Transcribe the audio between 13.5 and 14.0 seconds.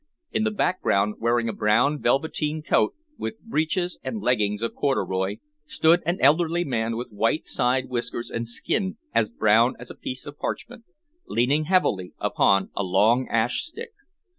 stick.